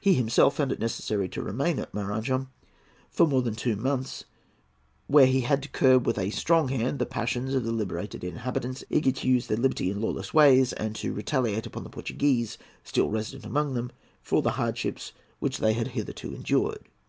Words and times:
He 0.00 0.14
himself 0.14 0.56
found 0.56 0.72
it 0.72 0.80
necessary 0.80 1.28
to 1.28 1.40
remain 1.40 1.78
at 1.78 1.94
Maranham 1.94 2.48
for 3.12 3.28
more 3.28 3.42
than 3.42 3.54
two 3.54 3.76
months, 3.76 4.24
where 5.06 5.26
he 5.28 5.42
had 5.42 5.62
to 5.62 5.68
curb 5.68 6.04
with 6.04 6.18
a 6.18 6.30
strong 6.30 6.66
hand 6.66 6.98
the 6.98 7.06
passions 7.06 7.54
of 7.54 7.62
the 7.64 7.70
liberated 7.70 8.24
inhabitants, 8.24 8.82
eager 8.90 9.12
to 9.12 9.28
use 9.28 9.46
their 9.46 9.56
liberty 9.56 9.88
in 9.88 10.00
lawless 10.00 10.34
ways 10.34 10.72
and 10.72 10.96
to 10.96 11.12
retaliate 11.12 11.64
upon 11.66 11.84
the 11.84 11.90
Portuguese 11.90 12.58
still 12.82 13.08
resident 13.08 13.46
among 13.46 13.74
them 13.74 13.92
for 14.20 14.34
all 14.34 14.42
the 14.42 14.50
hardships 14.58 15.12
which 15.38 15.58
they 15.58 15.74
had 15.74 15.86
hitherto 15.86 16.34
endured. 16.34 16.88